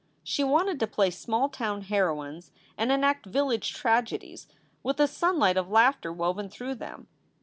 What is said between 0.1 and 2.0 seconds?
She wanted to play small town